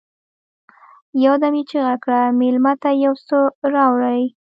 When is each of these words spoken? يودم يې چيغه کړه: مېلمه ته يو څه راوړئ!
يودم 1.23 1.53
يې 1.59 1.63
چيغه 1.69 1.95
کړه: 2.03 2.21
مېلمه 2.39 2.73
ته 2.81 2.89
يو 3.03 3.13
څه 3.27 3.37
راوړئ! 3.73 4.23